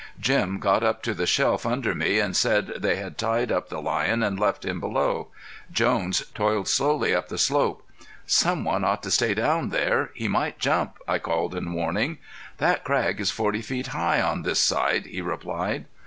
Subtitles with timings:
[0.19, 3.79] Jim got up to the shelf under me and said they had tied up the
[3.79, 5.27] lion and left him below.
[5.71, 7.87] Jones toiled slowly up the slope.
[8.25, 12.17] "Some one ought to stay down there; he might jump," I called in warning.
[12.57, 15.85] "That crag is forty feet high on this side," he replied.